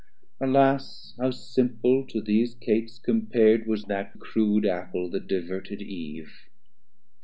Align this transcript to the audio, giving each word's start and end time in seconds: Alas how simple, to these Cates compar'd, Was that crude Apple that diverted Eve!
Alas 0.39 1.13
how 1.19 1.29
simple, 1.29 2.07
to 2.07 2.21
these 2.21 2.55
Cates 2.55 2.97
compar'd, 2.97 3.67
Was 3.67 3.83
that 3.83 4.17
crude 4.19 4.65
Apple 4.65 5.11
that 5.11 5.27
diverted 5.27 5.79
Eve! 5.83 6.49